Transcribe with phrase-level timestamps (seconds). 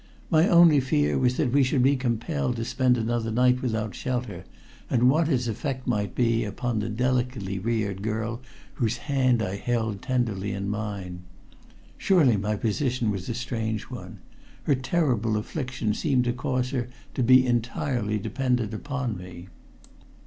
[0.31, 4.45] My only fear was that we should be compelled to spend another night without shelter,
[4.89, 8.41] and what its effect might be upon the delicately reared girl
[8.73, 11.21] whose hand I held tenderly in mine.
[11.99, 14.17] Surely my position was a strange one.
[14.63, 19.49] Her terrible affliction seemed to cause her to be entirely dependent upon me.